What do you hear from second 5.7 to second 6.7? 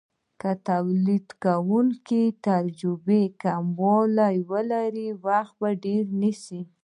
ډیر نیسي.